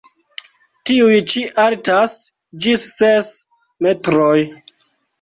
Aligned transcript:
Tiuj 0.89 1.17
ĉi 1.33 1.43
altas 1.65 2.17
ĝis 2.67 2.89
ses 2.97 3.31
metroj. 3.89 4.37